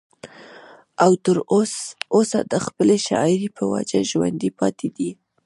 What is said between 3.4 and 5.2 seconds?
پۀ وجه ژوندی پاتې دی